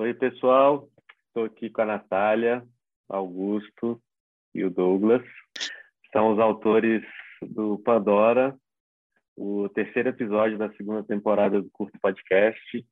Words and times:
Oi, 0.00 0.14
pessoal. 0.14 0.88
Estou 1.26 1.46
aqui 1.46 1.68
com 1.68 1.80
a 1.82 1.84
Natália, 1.84 2.64
Augusto 3.08 4.00
e 4.54 4.62
o 4.62 4.70
Douglas. 4.70 5.24
São 6.12 6.32
os 6.32 6.38
autores 6.38 7.02
do 7.42 7.80
Pandora, 7.80 8.56
o 9.36 9.68
terceiro 9.70 10.10
episódio 10.10 10.56
da 10.56 10.70
segunda 10.74 11.02
temporada 11.02 11.60
do 11.60 11.68
Curto 11.70 11.98
Podcast. 12.00 12.86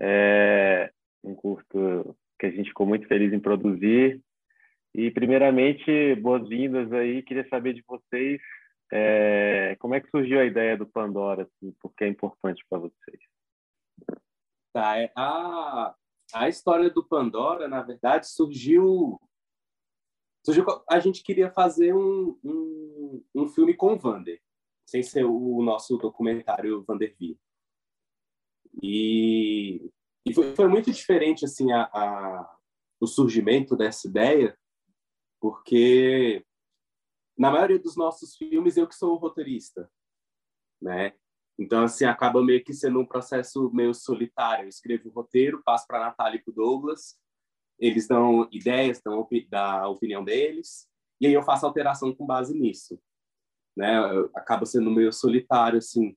É 0.00 0.90
um 1.22 1.34
curto 1.34 2.16
que 2.40 2.46
a 2.46 2.50
gente 2.50 2.70
ficou 2.70 2.86
muito 2.86 3.06
feliz 3.06 3.30
em 3.34 3.38
produzir. 3.38 4.22
E, 4.94 5.10
primeiramente, 5.10 6.14
boas-vindas 6.14 6.90
aí. 6.90 7.22
Queria 7.22 7.46
saber 7.50 7.74
de 7.74 7.84
vocês 7.86 8.40
é, 8.90 9.76
como 9.78 9.94
é 9.94 10.00
que 10.00 10.08
surgiu 10.08 10.40
a 10.40 10.46
ideia 10.46 10.74
do 10.74 10.86
Pandora, 10.86 11.42
assim, 11.42 11.76
porque 11.82 12.04
é 12.04 12.08
importante 12.08 12.64
para 12.66 12.78
vocês. 12.78 13.20
Tá, 14.76 14.98
é, 14.98 15.10
a, 15.16 15.96
a 16.34 16.48
história 16.50 16.90
do 16.90 17.02
Pandora, 17.02 17.66
na 17.66 17.80
verdade, 17.80 18.28
surgiu. 18.28 19.18
surgiu 20.44 20.66
a 20.90 20.98
gente 21.00 21.22
queria 21.22 21.50
fazer 21.50 21.94
um, 21.94 22.38
um, 22.44 23.24
um 23.34 23.48
filme 23.48 23.72
com 23.72 23.96
Vander, 23.96 24.38
sem 24.86 25.02
ser 25.02 25.24
o 25.24 25.62
nosso 25.62 25.96
documentário 25.96 26.84
Vanderville. 26.84 27.40
E, 28.82 29.90
e 30.26 30.34
foi, 30.34 30.54
foi, 30.54 30.68
muito 30.68 30.92
diferente 30.92 31.46
assim 31.46 31.72
a, 31.72 31.84
a, 31.84 32.58
o 33.00 33.06
surgimento 33.06 33.74
dessa 33.74 34.06
ideia, 34.06 34.58
porque 35.40 36.44
na 37.34 37.50
maioria 37.50 37.78
dos 37.78 37.96
nossos 37.96 38.36
filmes 38.36 38.76
eu 38.76 38.86
que 38.86 38.94
sou 38.94 39.14
o 39.14 39.18
roteirista, 39.18 39.90
né? 40.82 41.14
Então, 41.58 41.84
assim, 41.84 42.04
acaba 42.04 42.44
meio 42.44 42.62
que 42.62 42.74
sendo 42.74 43.00
um 43.00 43.06
processo 43.06 43.70
meio 43.72 43.94
solitário. 43.94 44.64
Eu 44.64 44.68
escrevo 44.68 45.08
o 45.08 45.12
roteiro, 45.12 45.62
passo 45.64 45.86
para 45.86 45.98
a 45.98 46.06
Natália 46.06 46.38
e 46.38 46.42
para 46.42 46.52
o 46.52 46.54
Douglas, 46.54 47.18
eles 47.78 48.06
dão 48.06 48.48
ideias, 48.50 49.00
dão 49.02 49.26
da 49.48 49.88
opinião 49.88 50.24
deles, 50.24 50.88
e 51.20 51.26
aí 51.26 51.32
eu 51.32 51.42
faço 51.42 51.66
alteração 51.66 52.14
com 52.14 52.26
base 52.26 52.56
nisso. 52.58 52.98
Né? 53.76 53.94
Acaba 54.34 54.66
sendo 54.66 54.90
meio 54.90 55.12
solitário, 55.12 55.78
assim. 55.78 56.16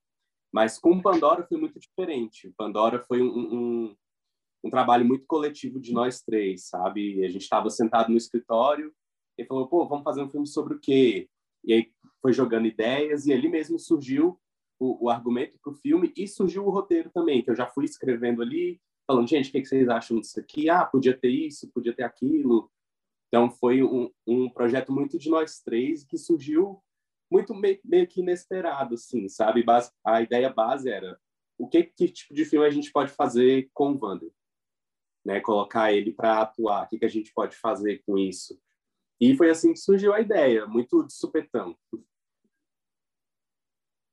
Mas 0.51 0.79
com 0.79 1.01
Pandora 1.01 1.45
foi 1.47 1.57
muito 1.57 1.79
diferente. 1.79 2.53
Pandora 2.57 2.99
foi 2.99 3.21
um, 3.21 3.27
um, 3.27 3.95
um 4.63 4.69
trabalho 4.69 5.05
muito 5.05 5.25
coletivo 5.25 5.79
de 5.79 5.93
nós 5.93 6.21
três, 6.21 6.67
sabe? 6.67 7.23
A 7.23 7.29
gente 7.29 7.43
estava 7.43 7.69
sentado 7.69 8.09
no 8.09 8.17
escritório 8.17 8.93
e 9.37 9.45
falou, 9.45 9.67
pô, 9.67 9.87
vamos 9.87 10.03
fazer 10.03 10.21
um 10.21 10.29
filme 10.29 10.47
sobre 10.47 10.73
o 10.73 10.79
quê? 10.79 11.29
E 11.63 11.73
aí 11.73 11.91
foi 12.21 12.33
jogando 12.33 12.67
ideias 12.67 13.25
e 13.25 13.33
ali 13.33 13.47
mesmo 13.47 13.77
surgiu 13.79 14.39
o, 14.79 15.05
o 15.05 15.09
argumento 15.09 15.59
para 15.59 15.71
o 15.71 15.75
filme 15.75 16.11
e 16.15 16.27
surgiu 16.27 16.65
o 16.65 16.69
roteiro 16.69 17.09
também, 17.09 17.43
que 17.43 17.51
eu 17.51 17.55
já 17.55 17.67
fui 17.67 17.85
escrevendo 17.85 18.41
ali, 18.41 18.81
falando, 19.05 19.27
gente, 19.27 19.49
o 19.49 19.51
que, 19.51 19.61
que 19.61 19.67
vocês 19.67 19.89
acham 19.89 20.19
disso 20.19 20.39
aqui? 20.39 20.69
Ah, 20.69 20.85
podia 20.85 21.17
ter 21.17 21.29
isso, 21.29 21.69
podia 21.71 21.93
ter 21.93 22.03
aquilo. 22.03 22.71
Então, 23.27 23.49
foi 23.49 23.83
um, 23.83 24.09
um 24.25 24.49
projeto 24.49 24.91
muito 24.91 25.17
de 25.17 25.29
nós 25.29 25.59
três 25.61 26.03
que 26.03 26.17
surgiu 26.17 26.81
muito 27.31 27.53
meio, 27.53 27.79
meio 27.83 28.07
que 28.07 28.21
inesperado, 28.21 28.95
assim, 28.95 29.27
sabe? 29.27 29.63
A 30.03 30.21
ideia 30.21 30.49
base 30.51 30.89
era 30.89 31.19
o 31.57 31.67
que, 31.67 31.83
que 31.83 32.07
tipo 32.07 32.33
de 32.33 32.45
filme 32.45 32.65
a 32.65 32.69
gente 32.69 32.91
pode 32.91 33.11
fazer 33.11 33.69
com 33.73 33.91
o 33.91 33.99
Wander? 34.01 34.31
Né? 35.25 35.39
Colocar 35.41 35.91
ele 35.91 36.13
para 36.13 36.41
atuar, 36.41 36.85
o 36.85 36.87
que, 36.87 36.97
que 36.97 37.05
a 37.05 37.09
gente 37.09 37.33
pode 37.33 37.55
fazer 37.55 38.01
com 38.05 38.17
isso? 38.17 38.59
E 39.19 39.35
foi 39.35 39.49
assim 39.49 39.73
que 39.73 39.79
surgiu 39.79 40.13
a 40.13 40.21
ideia, 40.21 40.65
muito 40.65 41.05
de 41.05 41.13
supetão. 41.13 41.77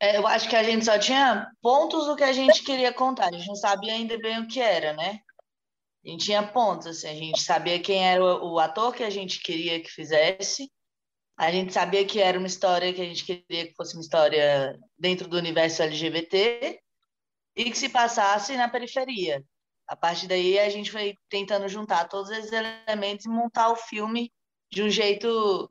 É, 0.00 0.18
eu 0.18 0.26
acho 0.26 0.48
que 0.48 0.56
a 0.56 0.62
gente 0.62 0.84
só 0.84 0.98
tinha 0.98 1.50
pontos 1.62 2.06
do 2.06 2.16
que 2.16 2.24
a 2.24 2.32
gente 2.32 2.62
queria 2.62 2.92
contar. 2.92 3.28
A 3.28 3.32
gente 3.32 3.48
não 3.48 3.56
sabia 3.56 3.94
ainda 3.94 4.18
bem 4.18 4.40
o 4.40 4.46
que 4.46 4.60
era, 4.60 4.92
né? 4.92 5.20
A 6.04 6.08
gente 6.08 6.26
tinha 6.26 6.46
pontos, 6.46 6.86
assim, 6.86 7.08
a 7.08 7.14
gente 7.14 7.40
sabia 7.40 7.80
quem 7.80 8.06
era 8.06 8.22
o, 8.22 8.52
o 8.54 8.58
ator 8.58 8.94
que 8.94 9.02
a 9.02 9.10
gente 9.10 9.40
queria 9.40 9.82
que 9.82 9.90
fizesse. 9.90 10.70
A 11.36 11.50
gente 11.50 11.72
sabia 11.72 12.04
que 12.06 12.20
era 12.20 12.38
uma 12.38 12.46
história 12.46 12.92
que 12.92 13.00
a 13.00 13.04
gente 13.04 13.24
queria 13.24 13.66
que 13.66 13.74
fosse 13.74 13.94
uma 13.94 14.02
história 14.02 14.78
dentro 14.98 15.28
do 15.28 15.36
universo 15.36 15.82
LGBT 15.82 16.80
e 17.56 17.70
que 17.70 17.76
se 17.76 17.88
passasse 17.88 18.56
na 18.56 18.68
periferia. 18.68 19.44
A 19.88 19.96
partir 19.96 20.26
daí, 20.26 20.58
a 20.58 20.68
gente 20.68 20.90
foi 20.90 21.14
tentando 21.28 21.68
juntar 21.68 22.08
todos 22.08 22.30
esses 22.30 22.52
elementos 22.52 23.26
e 23.26 23.28
montar 23.28 23.70
o 23.70 23.76
filme 23.76 24.32
de 24.70 24.82
um 24.82 24.90
jeito 24.90 25.70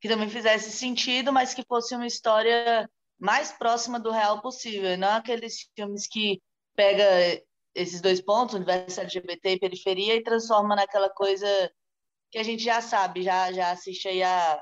que 0.00 0.08
também 0.08 0.28
fizesse 0.28 0.70
sentido, 0.72 1.32
mas 1.32 1.54
que 1.54 1.64
fosse 1.64 1.94
uma 1.94 2.06
história 2.06 2.88
mais 3.22 3.52
próxima 3.52 4.00
do 4.00 4.10
real 4.10 4.42
possível, 4.42 4.98
não 4.98 5.12
aqueles 5.12 5.70
filmes 5.76 6.08
que 6.08 6.42
pega 6.74 7.04
esses 7.72 8.00
dois 8.00 8.20
pontos, 8.20 8.56
universo 8.56 9.00
LGBT 9.00 9.50
e 9.50 9.60
periferia, 9.60 10.16
e 10.16 10.24
transforma 10.24 10.74
naquela 10.74 11.08
coisa 11.08 11.46
que 12.32 12.38
a 12.38 12.42
gente 12.42 12.64
já 12.64 12.80
sabe, 12.80 13.22
já, 13.22 13.52
já 13.52 13.70
assiste 13.70 14.08
aí 14.08 14.24
há 14.24 14.60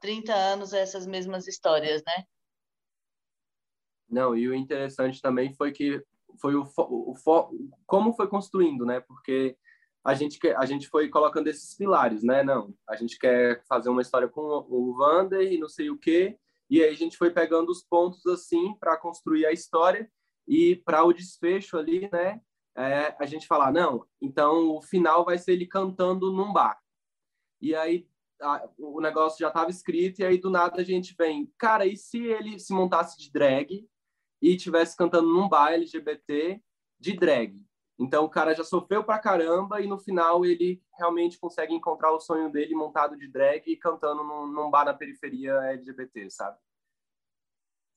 30 0.00 0.34
anos 0.34 0.74
essas 0.74 1.06
mesmas 1.06 1.48
histórias, 1.48 2.02
né? 2.06 2.24
Não, 4.06 4.36
e 4.36 4.48
o 4.48 4.54
interessante 4.54 5.22
também 5.22 5.54
foi 5.54 5.72
que 5.72 6.04
foi 6.38 6.54
o, 6.54 6.68
o, 6.76 7.14
como 7.86 8.12
foi 8.12 8.28
construindo, 8.28 8.84
né? 8.84 9.00
Porque 9.00 9.56
a 10.04 10.12
gente 10.12 10.38
a 10.48 10.66
gente 10.66 10.88
foi 10.88 11.08
colocando 11.08 11.48
esses 11.48 11.74
pilares, 11.74 12.22
né? 12.22 12.42
Não, 12.42 12.74
a 12.86 12.96
gente 12.96 13.18
quer 13.18 13.64
fazer 13.66 13.88
uma 13.88 14.02
história 14.02 14.28
com 14.28 14.42
o 14.42 14.94
Vander 14.94 15.50
e 15.50 15.56
não 15.56 15.70
sei 15.70 15.88
o 15.88 15.98
quê, 15.98 16.38
e 16.68 16.82
aí 16.82 16.90
a 16.90 16.96
gente 16.96 17.16
foi 17.16 17.30
pegando 17.30 17.70
os 17.70 17.82
pontos 17.82 18.24
assim 18.26 18.74
para 18.78 18.96
construir 18.96 19.46
a 19.46 19.52
história 19.52 20.10
e 20.46 20.76
para 20.76 21.04
o 21.04 21.12
desfecho 21.12 21.76
ali, 21.76 22.08
né? 22.10 22.40
É, 22.76 23.14
a 23.20 23.26
gente 23.26 23.46
falar, 23.46 23.72
não, 23.72 24.04
então 24.20 24.76
o 24.76 24.82
final 24.82 25.24
vai 25.24 25.38
ser 25.38 25.52
ele 25.52 25.66
cantando 25.66 26.32
num 26.32 26.52
bar. 26.52 26.78
E 27.60 27.74
aí 27.74 28.08
a, 28.40 28.68
o 28.78 29.00
negócio 29.00 29.38
já 29.38 29.48
estava 29.48 29.70
escrito 29.70 30.20
e 30.20 30.24
aí 30.24 30.38
do 30.38 30.50
nada 30.50 30.80
a 30.80 30.84
gente 30.84 31.14
vem, 31.16 31.52
cara, 31.56 31.86
e 31.86 31.96
se 31.96 32.18
ele 32.18 32.58
se 32.58 32.72
montasse 32.72 33.16
de 33.18 33.30
drag 33.30 33.88
e 34.42 34.56
tivesse 34.56 34.96
cantando 34.96 35.28
num 35.28 35.48
bar 35.48 35.72
LGBT 35.72 36.60
de 36.98 37.12
drag? 37.16 37.64
Então 37.98 38.24
o 38.24 38.28
cara 38.28 38.54
já 38.54 38.64
sofreu 38.64 39.04
pra 39.04 39.18
caramba 39.18 39.80
e 39.80 39.86
no 39.86 39.98
final 39.98 40.44
ele 40.44 40.82
realmente 40.98 41.38
consegue 41.38 41.72
encontrar 41.72 42.12
o 42.12 42.20
sonho 42.20 42.50
dele 42.50 42.74
montado 42.74 43.16
de 43.16 43.28
drag 43.28 43.62
e 43.66 43.76
cantando 43.76 44.24
num, 44.24 44.46
num 44.46 44.70
bar 44.70 44.84
na 44.84 44.94
periferia 44.94 45.52
LGBT, 45.72 46.28
sabe? 46.30 46.58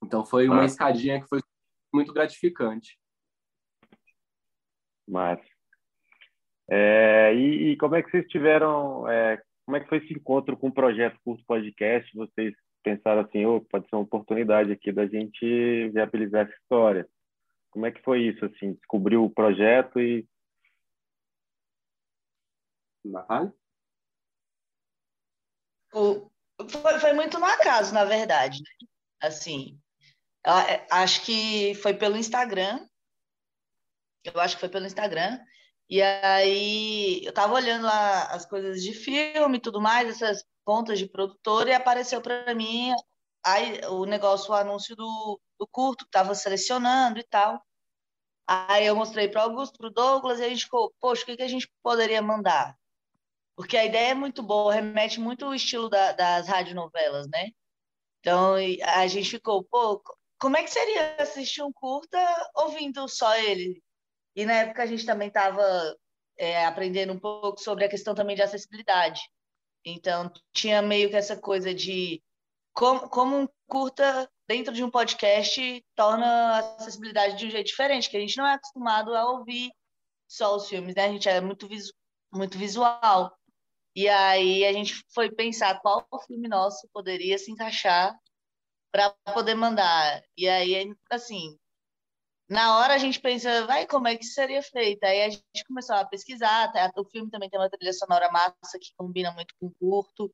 Então 0.04 0.24
foi 0.26 0.48
uma 0.48 0.66
escadinha 0.66 1.20
que 1.20 1.28
foi 1.28 1.42
muito 1.92 2.14
gratificante. 2.14 3.00
Mas 5.08 5.40
é, 6.70 7.34
e, 7.34 7.72
e, 7.72 7.78
como 7.78 7.96
é 7.96 8.04
que 8.04 8.12
vocês 8.12 8.28
tiveram? 8.28 9.10
É, 9.10 9.42
como 9.66 9.78
é 9.78 9.80
que 9.80 9.88
foi 9.88 10.00
esse 10.00 10.14
encontro 10.14 10.58
com 10.58 10.68
o 10.68 10.74
projeto 10.74 11.18
Curto 11.24 11.44
Podcast? 11.46 12.14
Vocês 12.16 12.54
pensaram 12.84 13.22
assim, 13.22 13.46
oh, 13.46 13.62
pode 13.62 13.88
ser 13.90 13.96
uma 13.96 14.04
oportunidade 14.04 14.72
aqui 14.72 14.92
da 14.92 15.08
gente 15.08 15.90
viabilizar 15.90 16.46
essa 16.46 16.58
história. 16.58 17.08
Como 17.72 17.86
é 17.86 17.92
que 17.92 18.02
foi 18.02 18.22
isso, 18.22 18.46
assim? 18.46 18.74
Descobriu 18.74 19.24
o 19.24 19.30
projeto 19.30 20.00
e... 20.00 20.28
O, 25.94 26.30
foi, 26.70 27.00
foi 27.00 27.14
muito 27.14 27.40
no 27.40 27.46
acaso, 27.46 27.94
na 27.94 28.04
verdade. 28.04 28.60
Né? 28.60 28.88
Assim, 29.22 29.80
acho 30.90 31.24
que 31.26 31.76
foi 31.76 31.94
pelo 31.94 32.18
Instagram. 32.18 32.86
Eu 34.24 34.40
acho 34.42 34.56
que 34.56 34.62
foi 34.62 34.70
pelo 34.70 34.86
Instagram. 34.86 35.40
E 35.90 36.02
aí 36.02 37.24
eu 37.24 37.34
tava 37.34 37.54
olhando 37.54 37.86
lá 37.86 38.24
as 38.26 38.46
coisas 38.46 38.84
de 38.84 38.94
filme 38.94 39.58
e 39.58 39.62
tudo 39.62 39.80
mais, 39.80 40.10
essas 40.10 40.44
contas 40.66 41.00
de 41.00 41.08
produtor, 41.08 41.66
e 41.68 41.74
apareceu 41.74 42.22
para 42.22 42.54
mim 42.54 42.92
aí, 43.46 43.80
o 43.86 44.04
negócio, 44.04 44.52
o 44.52 44.56
anúncio 44.56 44.98
do, 44.98 45.40
do 45.60 45.68
curto, 45.68 46.06
que 46.06 46.12
tava 46.12 46.36
selecionando 46.36 47.20
e 47.20 47.24
tal. 47.24 47.62
Aí 48.48 48.86
eu 48.86 48.96
mostrei 48.96 49.28
para 49.28 49.44
Augusto, 49.44 49.78
para 49.78 49.88
o 49.88 49.92
Douglas, 49.92 50.40
e 50.40 50.46
a 50.46 50.50
gente 50.50 50.64
ficou, 50.64 50.94
poxa, 51.00 51.24
o 51.24 51.26
que, 51.26 51.38
que 51.38 51.44
a 51.44 51.48
gente 51.48 51.70
poderia 51.84 52.22
mandar? 52.22 52.78
Porque 53.56 53.76
a 53.76 53.86
ideia 53.86 54.12
é 54.12 54.14
muito 54.14 54.42
boa, 54.42 54.74
remete 54.74 55.20
muito 55.20 55.46
ao 55.46 55.54
estilo 55.54 55.90
da, 55.90 56.14
das 56.14 56.48
radionovelas, 56.48 57.28
né? 57.28 57.50
Então 58.20 58.56
a 58.84 59.08
gente 59.08 59.30
ficou, 59.32 59.64
pô, 59.64 60.02
como 60.40 60.56
é 60.58 60.64
que 60.64 60.70
seria 60.70 61.16
assistir 61.20 61.64
um 61.64 61.72
curta 61.72 62.18
ouvindo 62.56 63.08
só 63.08 63.36
ele? 63.36 63.82
E 64.36 64.46
na 64.46 64.54
época 64.54 64.84
a 64.84 64.86
gente 64.86 65.06
também 65.06 65.30
estava 65.30 65.64
é, 66.38 66.66
aprendendo 66.66 67.14
um 67.14 67.20
pouco 67.20 67.60
sobre 67.60 67.84
a 67.84 67.90
questão 67.90 68.14
também 68.14 68.36
de 68.36 68.44
acessibilidade. 68.44 69.22
Então 69.84 70.32
tinha 70.54 70.82
meio 70.82 71.10
que 71.10 71.16
essa 71.16 71.36
coisa 71.36 71.74
de 71.74 72.22
como, 72.74 73.10
como 73.10 73.38
um 73.38 73.48
curta 73.68 74.30
dentro 74.48 74.74
de 74.74 74.84
um 74.84 74.90
podcast 74.90 75.86
torna 75.96 76.26
a 76.26 76.60
acessibilidade 76.60 77.38
de 77.38 77.48
um 77.48 77.50
jeito 77.50 77.68
diferente, 77.68 78.10
que 78.10 78.18
a 78.18 78.20
gente 78.20 78.38
não 78.38 78.48
é 78.48 78.54
acostumado 78.54 79.16
a 79.16 79.30
ouvir 79.32 79.72
só 80.28 80.56
os 80.56 80.70
filmes, 80.70 80.96
né? 80.96 81.06
A 81.06 81.12
gente 81.12 81.28
é 81.28 81.42
muito, 81.42 81.68
visu 81.68 81.94
muito 82.34 82.58
visual. 82.58 83.36
E 83.96 84.08
aí 84.08 84.66
a 84.66 84.74
gente 84.74 85.04
foi 85.14 85.32
pensar 85.32 85.80
qual 85.82 86.06
filme 86.28 86.48
nosso 86.48 86.88
poderia 86.94 87.38
se 87.38 87.52
encaixar 87.52 88.16
para 88.92 89.10
poder 89.34 89.56
mandar. 89.56 90.22
E 90.38 90.48
aí, 90.48 90.94
assim, 91.12 91.58
na 92.50 92.78
hora 92.78 92.94
a 92.94 92.98
gente 92.98 93.20
pensa, 93.20 93.66
vai, 93.66 93.86
como 93.86 94.08
é 94.08 94.16
que 94.16 94.26
seria 94.26 94.62
feito? 94.62 95.04
Aí 95.04 95.24
a 95.24 95.30
gente 95.30 95.66
começou 95.68 95.96
a 95.96 96.06
pesquisar, 96.06 96.72
tá? 96.72 96.92
o 96.96 97.06
filme 97.06 97.30
também 97.30 97.50
tem 97.50 97.60
uma 97.60 97.70
trilha 97.70 97.94
sonora 97.94 98.32
massa 98.32 98.80
que 98.80 98.94
combina 98.96 99.32
muito 99.32 99.54
com 99.60 99.68
o 99.68 99.76
curto, 99.80 100.34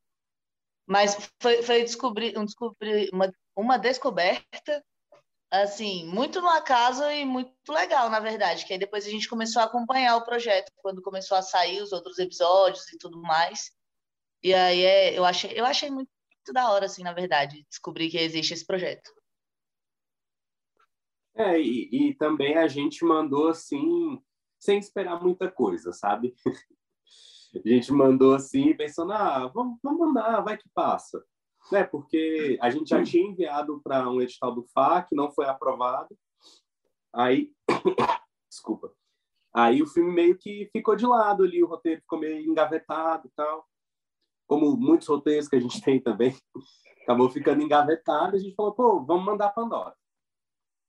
mas 0.86 1.16
foi, 1.42 1.64
foi 1.64 1.84
descobrir, 1.84 2.38
um 2.38 2.46
descobrir 2.46 3.10
uma, 3.14 3.32
uma 3.56 3.78
descoberta, 3.78 4.84
assim, 5.52 6.06
muito 6.08 6.42
no 6.42 6.50
acaso 6.50 7.04
e 7.12 7.26
muito 7.26 7.54
legal, 7.70 8.10
na 8.10 8.20
verdade, 8.20 8.66
que 8.66 8.74
aí 8.74 8.80
depois 8.80 9.06
a 9.06 9.10
gente 9.10 9.30
começou 9.30 9.62
a 9.62 9.66
acompanhar 9.66 10.18
o 10.18 10.26
projeto, 10.26 10.72
quando 10.78 11.02
começou 11.02 11.38
a 11.38 11.42
sair 11.42 11.82
os 11.82 11.92
outros 11.92 12.18
episódios 12.18 12.92
e 12.92 12.98
tudo 12.98 13.22
mais, 13.22 13.72
e 14.44 14.54
aí 14.54 14.82
é, 14.84 15.18
eu, 15.18 15.24
achei, 15.24 15.52
eu 15.58 15.66
achei 15.66 15.90
muito 15.90 16.10
da 16.52 16.70
hora, 16.72 16.86
assim, 16.86 17.04
na 17.04 17.14
verdade, 17.14 17.66
descobrir 17.70 18.10
que 18.10 18.18
existe 18.18 18.54
esse 18.54 18.66
projeto. 18.66 19.10
É, 21.36 21.60
e, 21.60 22.10
e 22.10 22.16
também 22.16 22.58
a 22.58 22.68
gente 22.68 23.06
mandou 23.06 23.48
assim, 23.50 24.22
sem 24.60 24.78
esperar 24.78 25.22
muita 25.22 25.50
coisa, 25.50 25.94
sabe? 25.94 26.36
a 27.56 27.68
gente 27.68 27.92
mandou 27.92 28.36
assim, 28.36 28.76
pensando, 28.76 29.14
ah, 29.14 29.48
vamos, 29.48 29.80
vamos 29.82 30.00
mandar, 30.00 30.42
vai 30.42 30.58
que 30.58 30.70
passa. 30.74 31.24
Né? 31.72 31.84
Porque 31.84 32.58
a 32.62 32.70
gente 32.70 32.90
já 32.90 33.04
tinha 33.04 33.28
enviado 33.28 33.82
para 33.84 34.10
um 34.10 34.22
edital 34.22 34.54
do 34.54 34.64
FAC, 34.74 35.16
não 35.16 35.32
foi 35.32 35.46
aprovado. 35.46 36.16
Aí, 37.14 37.52
desculpa. 38.50 38.94
Aí 39.54 39.82
o 39.82 39.88
filme 39.88 40.12
meio 40.12 40.38
que 40.38 40.70
ficou 40.72 40.96
de 40.96 41.06
lado 41.06 41.44
ali, 41.44 41.64
o 41.64 41.68
roteiro 41.68 42.02
ficou 42.02 42.20
meio 42.20 42.50
engavetado 42.50 43.28
e 43.28 43.32
tal. 43.36 43.68
Como 44.48 44.76
muitos 44.76 45.08
roteiros 45.08 45.48
que 45.48 45.56
a 45.56 45.60
gente 45.60 45.82
tem 45.82 46.00
também, 46.00 46.36
acabou 47.04 47.30
ficando 47.30 47.62
engavetado. 47.62 48.36
A 48.36 48.40
gente 48.40 48.56
falou, 48.56 48.74
pô, 48.74 49.04
vamos 49.04 49.26
mandar 49.26 49.50
Pandora 49.50 49.96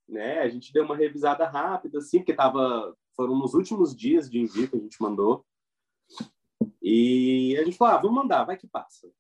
né? 0.08 0.40
A 0.40 0.48
gente 0.48 0.72
deu 0.72 0.84
uma 0.84 0.96
revisada 0.96 1.46
rápida, 1.46 1.98
assim, 1.98 2.18
porque 2.18 2.34
tava, 2.34 2.96
foram 3.16 3.36
nos 3.36 3.54
últimos 3.54 3.94
dias 3.94 4.30
de 4.30 4.38
envio 4.38 4.68
que 4.68 4.76
a 4.76 4.80
gente 4.80 5.00
mandou. 5.00 5.44
E 6.82 7.56
a 7.58 7.64
gente 7.64 7.76
falou, 7.76 7.94
ah, 7.94 8.00
vamos 8.00 8.16
mandar, 8.16 8.44
vai 8.44 8.56
que 8.56 8.66
passa. 8.66 9.10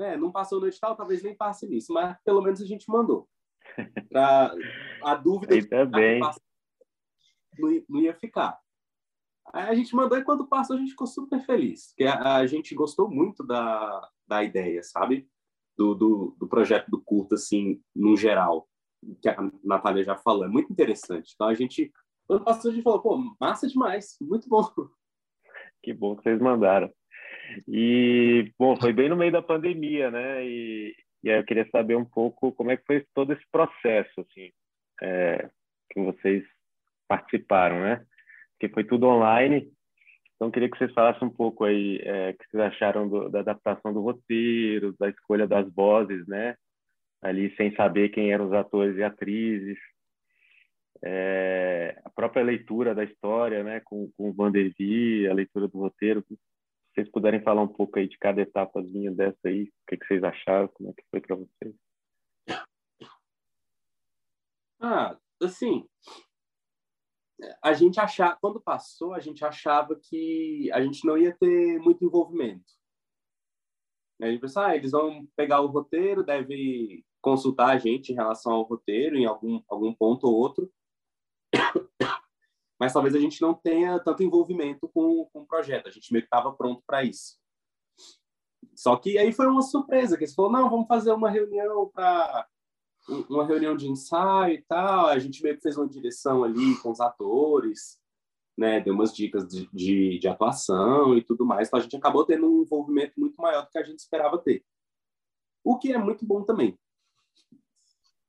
Né? 0.00 0.16
Não 0.16 0.32
passou 0.32 0.58
no 0.58 0.66
edital, 0.66 0.96
talvez 0.96 1.22
nem 1.22 1.36
passe 1.36 1.68
nisso, 1.68 1.92
mas 1.92 2.16
pelo 2.24 2.40
menos 2.40 2.62
a 2.62 2.64
gente 2.64 2.88
mandou. 2.88 3.28
Pra, 4.08 4.50
a 5.04 5.14
dúvida 5.14 5.60
de 5.60 5.68
também. 5.68 6.18
Não, 7.58 7.84
não 7.86 8.00
ia 8.00 8.14
ficar. 8.14 8.58
Aí 9.52 9.68
a 9.68 9.74
gente 9.74 9.94
mandou 9.94 10.16
e 10.16 10.24
quando 10.24 10.48
passou 10.48 10.76
a 10.76 10.78
gente 10.78 10.92
ficou 10.92 11.06
super 11.06 11.40
feliz, 11.40 11.88
porque 11.88 12.04
a, 12.04 12.36
a 12.36 12.46
gente 12.46 12.74
gostou 12.74 13.10
muito 13.10 13.44
da, 13.44 14.08
da 14.26 14.42
ideia, 14.42 14.82
sabe? 14.82 15.28
Do, 15.76 15.94
do, 15.94 16.36
do 16.38 16.48
projeto 16.48 16.90
do 16.90 17.02
curto, 17.02 17.34
assim, 17.34 17.82
no 17.94 18.16
geral 18.16 18.66
que 19.20 19.28
a 19.28 19.36
Natália 19.62 20.02
já 20.02 20.16
falou, 20.16 20.44
é 20.44 20.48
muito 20.48 20.72
interessante. 20.72 21.32
Então 21.34 21.46
a 21.46 21.54
gente, 21.54 21.92
quando 22.26 22.44
passou, 22.44 22.70
a 22.70 22.74
gente 22.74 22.82
falou, 22.82 23.02
pô, 23.02 23.36
massa 23.38 23.68
demais, 23.68 24.16
muito 24.20 24.48
bom. 24.48 24.62
Que 25.82 25.92
bom 25.92 26.16
que 26.16 26.22
vocês 26.22 26.40
mandaram. 26.40 26.90
E, 27.68 28.52
bom, 28.58 28.76
foi 28.76 28.92
bem 28.92 29.08
no 29.08 29.16
meio 29.16 29.32
da 29.32 29.42
pandemia, 29.42 30.10
né? 30.10 30.44
E, 30.44 30.94
e 31.22 31.30
aí 31.30 31.38
eu 31.38 31.44
queria 31.44 31.68
saber 31.70 31.96
um 31.96 32.04
pouco 32.04 32.52
como 32.52 32.70
é 32.70 32.76
que 32.76 32.84
foi 32.84 33.04
todo 33.14 33.32
esse 33.32 33.44
processo, 33.50 34.20
assim, 34.20 34.50
é, 35.02 35.48
que 35.90 36.00
vocês 36.00 36.44
participaram, 37.08 37.80
né? 37.80 38.04
Porque 38.52 38.72
foi 38.72 38.84
tudo 38.84 39.06
online. 39.06 39.70
Então, 40.36 40.50
queria 40.50 40.70
que 40.70 40.78
vocês 40.78 40.92
falassem 40.92 41.26
um 41.26 41.30
pouco 41.30 41.64
aí 41.64 42.00
é, 42.02 42.30
o 42.30 42.34
que 42.34 42.50
vocês 42.50 42.62
acharam 42.62 43.08
do, 43.08 43.28
da 43.28 43.40
adaptação 43.40 43.92
do 43.92 44.00
roteiro, 44.00 44.94
da 44.98 45.08
escolha 45.08 45.46
das 45.46 45.70
vozes, 45.72 46.26
né? 46.26 46.56
ali 47.22 47.54
sem 47.56 47.74
saber 47.74 48.08
quem 48.10 48.32
eram 48.32 48.46
os 48.46 48.52
atores 48.52 48.96
e 48.96 49.02
atrizes. 49.02 49.78
É, 51.02 51.98
a 52.04 52.10
própria 52.10 52.42
leitura 52.42 52.94
da 52.94 53.04
história, 53.04 53.62
né, 53.62 53.80
com, 53.80 54.10
com 54.16 54.30
o 54.30 54.32
Vandervi, 54.32 55.26
a 55.28 55.34
leitura 55.34 55.68
do 55.68 55.78
roteiro. 55.78 56.24
Vocês 57.00 57.10
puderem 57.10 57.42
falar 57.42 57.62
um 57.62 57.68
pouco 57.68 57.98
aí 57.98 58.06
de 58.06 58.18
cada 58.18 58.42
etapazinha 58.42 59.10
dessa 59.10 59.38
aí, 59.46 59.62
o 59.62 59.72
que, 59.88 59.96
que 59.96 60.06
vocês 60.06 60.22
acharam, 60.22 60.68
como 60.68 60.90
é 60.90 60.92
que 60.92 61.02
foi 61.10 61.20
para 61.22 61.36
vocês? 61.36 61.74
Ah, 64.78 65.18
assim, 65.42 65.88
a 67.62 67.72
gente 67.72 67.98
achava, 67.98 68.36
quando 68.38 68.60
passou, 68.60 69.14
a 69.14 69.18
gente 69.18 69.42
achava 69.42 69.98
que 69.98 70.70
a 70.72 70.82
gente 70.82 71.06
não 71.06 71.16
ia 71.16 71.34
ter 71.34 71.78
muito 71.78 72.04
envolvimento. 72.04 72.70
A 74.20 74.26
gente 74.26 74.40
pensou, 74.42 74.62
ah, 74.62 74.76
eles 74.76 74.90
vão 74.90 75.26
pegar 75.34 75.62
o 75.62 75.68
roteiro, 75.68 76.22
deve 76.22 77.02
consultar 77.22 77.70
a 77.70 77.78
gente 77.78 78.12
em 78.12 78.14
relação 78.14 78.52
ao 78.52 78.64
roteiro, 78.64 79.16
em 79.16 79.24
algum, 79.24 79.62
algum 79.68 79.94
ponto 79.94 80.26
ou 80.26 80.34
outro. 80.34 80.70
Mas 82.80 82.94
talvez 82.94 83.14
a 83.14 83.20
gente 83.20 83.42
não 83.42 83.52
tenha 83.52 84.00
tanto 84.00 84.22
envolvimento 84.22 84.88
com, 84.88 85.26
com 85.26 85.40
o 85.40 85.46
projeto. 85.46 85.86
A 85.86 85.90
gente 85.90 86.10
meio 86.10 86.22
que 86.22 86.28
estava 86.28 86.50
pronto 86.50 86.82
para 86.86 87.04
isso. 87.04 87.38
Só 88.74 88.96
que 88.96 89.18
aí 89.18 89.32
foi 89.32 89.46
uma 89.46 89.60
surpresa, 89.60 90.16
que 90.16 90.24
eles 90.24 90.34
falaram, 90.34 90.62
não, 90.62 90.70
vamos 90.70 90.88
fazer 90.88 91.12
uma 91.12 91.28
reunião 91.28 91.90
para 91.92 92.48
uma 93.28 93.46
reunião 93.46 93.76
de 93.76 93.86
ensaio 93.86 94.54
e 94.54 94.62
tal. 94.62 95.08
A 95.08 95.18
gente 95.18 95.42
meio 95.42 95.56
que 95.56 95.62
fez 95.62 95.76
uma 95.76 95.86
direção 95.86 96.42
ali 96.42 96.74
com 96.80 96.90
os 96.90 97.00
atores, 97.00 98.00
né? 98.56 98.80
Deu 98.80 98.94
umas 98.94 99.14
dicas 99.14 99.46
de, 99.46 99.68
de, 99.72 100.18
de 100.18 100.28
atuação 100.28 101.16
e 101.16 101.22
tudo 101.22 101.44
mais. 101.44 101.68
Então 101.68 101.78
a 101.78 101.82
gente 101.82 101.96
acabou 101.96 102.24
tendo 102.24 102.50
um 102.50 102.62
envolvimento 102.62 103.18
muito 103.18 103.36
maior 103.36 103.62
do 103.62 103.70
que 103.70 103.78
a 103.78 103.84
gente 103.84 103.98
esperava 103.98 104.38
ter. 104.38 104.64
O 105.62 105.78
que 105.78 105.92
é 105.92 105.98
muito 105.98 106.24
bom 106.24 106.42
também, 106.42 106.78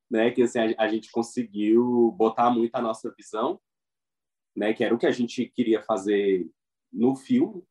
né? 0.10 0.32
Que 0.32 0.44
assim, 0.44 0.60
a, 0.60 0.84
a, 0.84 0.88
gente 0.90 1.10
conseguiu 1.10 2.12
botar 2.18 2.50
muito 2.50 2.76
a 2.76 2.82
nossa 2.82 3.14
visão, 3.18 3.60
né? 4.56 4.74
Que 4.74 4.84
era 4.84 4.94
o 4.94 4.98
que 4.98 5.08
a 5.08 5.12
gente 5.12 5.46
queria 5.48 5.82
fazer 5.82 6.50
no 6.92 7.16
filme, 7.16 7.64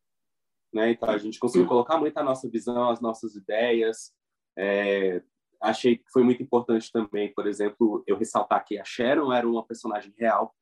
né? 0.72 0.92
Então 0.92 1.10
a 1.10 1.18
gente 1.18 1.38
conseguiu 1.38 1.66
colocar 1.66 1.98
muito 1.98 2.16
a 2.18 2.22
nossa 2.22 2.48
visão, 2.48 2.90
as 2.90 3.00
nossas 3.00 3.34
ideias. 3.34 4.12
É, 4.56 5.22
achei 5.60 5.96
que 5.96 6.10
foi 6.10 6.22
muito 6.22 6.42
importante 6.42 6.90
também, 6.90 7.32
por 7.32 7.46
exemplo, 7.46 8.02
eu 8.06 8.16
ressaltar 8.16 8.64
que 8.64 8.78
a 8.78 8.84
Sharon 8.84 9.32
era 9.32 9.48
uma 9.48 9.66
personagem 9.66 10.12
real, 10.16 10.54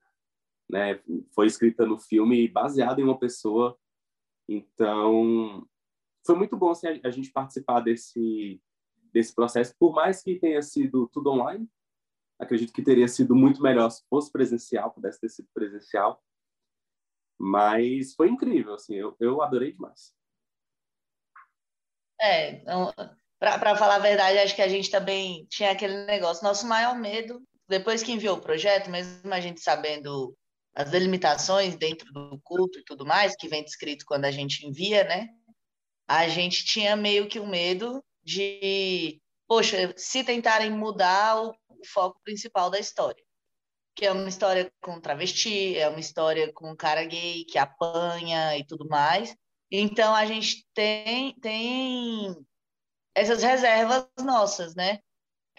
né? 0.69 1.01
Foi 1.35 1.47
escrita 1.47 1.87
no 1.87 1.99
filme 1.99 2.49
baseada 2.49 3.01
em 3.01 3.05
uma 3.05 3.19
pessoa. 3.19 3.79
Então, 4.49 5.67
foi 6.27 6.37
muito 6.37 6.57
bom 6.57 6.71
assim, 6.71 6.89
a, 6.89 7.01
a 7.05 7.11
gente 7.11 7.31
participar 7.31 7.81
desse 7.81 8.61
desse 9.13 9.35
processo, 9.35 9.75
por 9.79 9.95
mais 9.95 10.23
que 10.23 10.39
tenha 10.39 10.61
sido 10.61 11.09
tudo 11.09 11.31
online, 11.31 11.67
acredito 12.39 12.73
que 12.73 12.83
teria 12.83 13.09
sido 13.09 13.35
muito 13.35 13.63
melhor 13.63 13.91
se 13.91 14.03
fosse 14.09 14.31
presencial, 14.31 14.93
pudesse 14.93 15.21
ter 15.21 15.29
sido 15.29 15.49
presencial, 15.53 16.23
mas 17.39 18.15
foi 18.15 18.29
incrível, 18.29 18.75
assim, 18.75 18.95
eu, 18.95 19.17
eu 19.21 19.43
adorei 19.43 19.73
demais. 19.73 20.13
É, 22.21 22.51
então, 22.57 22.93
para 23.39 23.77
falar 23.77 23.97
a 23.97 24.01
verdade, 24.01 24.39
acho 24.39 24.57
que 24.57 24.63
a 24.63 24.69
gente 24.69 24.91
também 24.91 25.47
tinha 25.49 25.71
aquele 25.71 26.05
negócio, 26.05 26.43
nosso 26.43 26.67
maior 26.67 26.99
medo, 26.99 27.41
depois 27.69 28.03
que 28.03 28.13
enviou 28.13 28.37
o 28.37 28.41
projeto, 28.41 28.91
mesmo 28.91 29.33
a 29.33 29.41
gente 29.41 29.61
sabendo 29.61 30.37
as 30.75 30.91
delimitações 30.91 31.77
dentro 31.77 32.13
do 32.13 32.41
culto 32.43 32.79
e 32.79 32.85
tudo 32.85 33.07
mais, 33.07 33.37
que 33.37 33.49
vem 33.49 33.65
descrito 33.65 34.05
quando 34.07 34.25
a 34.25 34.31
gente 34.31 34.67
envia, 34.67 35.05
né? 35.05 35.29
A 36.09 36.27
gente 36.29 36.65
tinha 36.65 36.97
meio 36.97 37.29
que 37.29 37.39
o 37.39 37.45
um 37.45 37.49
medo 37.49 38.03
de, 38.25 39.21
poxa, 39.47 39.93
se 39.97 40.25
tentarem 40.25 40.71
mudar 40.71 41.43
o, 41.43 41.55
foco 41.87 42.21
principal 42.25 42.71
da 42.71 42.79
história. 42.79 43.23
Que 43.95 44.07
é 44.07 44.13
uma 44.13 44.29
história 44.29 44.73
com 44.81 45.01
travesti, 45.01 45.77
é 45.77 45.89
uma 45.89 46.01
história 46.01 46.53
com 46.53 46.71
um 46.71 46.77
cara 46.77 47.05
gay 47.05 47.45
que 47.45 47.59
apanha 47.59 48.57
e 48.57 48.65
tudo 48.65 48.89
mais. 48.89 49.35
Então 49.71 50.15
a 50.15 50.25
gente 50.25 50.67
tem, 50.73 51.35
tem 51.41 52.37
essas 53.15 53.43
reservas 53.43 54.07
nossas, 54.19 54.75
né? 54.75 55.01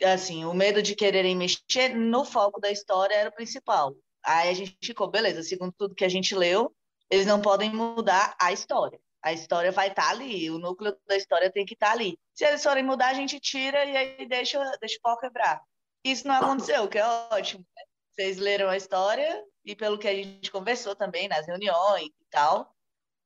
Assim, 0.04 0.46
o 0.46 0.54
medo 0.54 0.82
de 0.82 0.96
quererem 0.96 1.36
mexer 1.36 1.90
no 1.96 2.24
foco 2.24 2.60
da 2.62 2.72
história 2.72 3.14
era 3.14 3.30
o 3.30 3.36
principal. 3.36 3.96
Aí 4.24 4.50
a 4.50 4.54
gente 4.54 4.78
ficou, 4.84 5.10
beleza, 5.10 5.44
segundo 5.44 5.74
tudo 5.78 5.96
que 5.96 6.06
a 6.06 6.10
gente 6.10 6.34
leu, 6.34 6.74
eles 7.10 7.26
não 7.26 7.42
podem 7.42 7.72
mudar 7.74 8.36
a 8.40 8.54
história 8.54 9.00
a 9.22 9.34
história 9.34 9.72
vai 9.72 9.90
estar 9.90 10.04
tá 10.04 10.10
ali, 10.10 10.50
o 10.50 10.58
núcleo 10.58 10.98
da 11.08 11.16
história 11.16 11.52
tem 11.52 11.66
que 11.66 11.74
estar 11.74 11.88
tá 11.88 11.92
ali. 11.94 12.18
Se 12.34 12.46
eles 12.46 12.64
forem 12.64 12.84
mudar, 12.84 13.10
a 13.10 13.14
gente 13.14 13.40
tira 13.40 13.84
e 13.86 13.96
aí 13.96 14.28
deixa, 14.28 14.60
deixa 14.80 14.98
o 14.98 15.02
pau 15.02 15.18
quebrar. 15.18 15.62
Isso 16.03 16.27
não 16.27 16.36
aconteceu, 16.36 16.84
o 16.84 16.88
que 16.89 16.98
é 16.98 17.06
ótimo. 17.06 17.65
Né? 17.75 17.84
Vocês 18.13 18.38
leram 18.38 18.70
a 18.70 18.77
história 18.77 19.44
e 19.65 19.75
pelo 19.75 19.98
que 19.98 20.08
a 20.08 20.15
gente 20.15 20.51
conversou 20.51 20.96
também 20.96 21.27
nas 21.27 21.46
reuniões 21.48 22.08
e 22.08 22.25
tal, 22.29 22.74